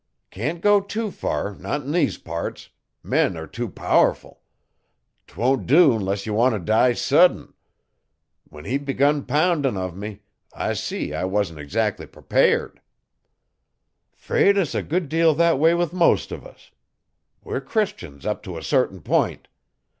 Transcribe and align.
"Can't 0.31 0.61
go 0.61 0.81
tew 0.81 1.11
fur 1.11 1.53
not 1.53 1.81
'n 1.81 1.91
these 1.91 2.17
parts 2.17 2.69
men 3.03 3.37
are 3.37 3.45
tew 3.45 3.69
powerful. 3.69 4.41
'Twon't 5.27 5.67
do 5.67 5.93
'less 5.95 6.25
ye 6.25 6.31
wan' 6.31 6.53
to 6.53 6.57
die 6.57 6.93
sudden. 6.93 7.53
When 8.49 8.65
he 8.65 8.79
begun 8.79 9.23
poundin' 9.27 9.75
uv 9.75 9.95
me 9.95 10.21
I 10.55 10.73
see 10.73 11.13
I 11.13 11.25
wan't 11.25 11.49
eggzac'ly 11.55 12.11
prepared." 12.11 12.81
''Fraid 14.17 14.57
's 14.57 14.73
a 14.73 14.81
good 14.81 15.07
deal 15.07 15.35
thet 15.35 15.59
way 15.59 15.75
with 15.75 15.93
most 15.93 16.31
uv 16.31 16.47
us. 16.47 16.71
We're 17.43 17.61
Christians 17.61 18.25
up 18.25 18.41
to 18.41 18.57
a 18.57 18.63
cert'in 18.63 19.01
p'int. 19.01 19.49